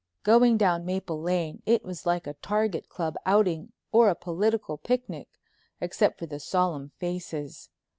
[0.23, 5.27] Going down Maple Lane it was like a target club outing or a political picnic,
[5.79, 7.69] except for the solemn faces.